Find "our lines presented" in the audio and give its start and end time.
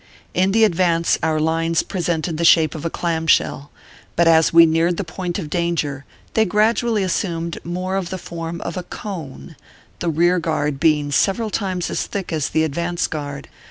1.21-2.37